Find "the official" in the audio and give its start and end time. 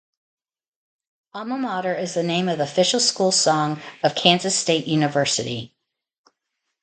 2.57-2.99